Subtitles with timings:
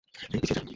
[0.21, 0.67] হেই, পিছিয়ে যান!